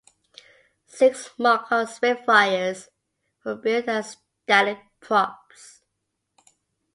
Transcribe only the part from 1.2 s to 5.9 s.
mock-up Spitfires were built as static props.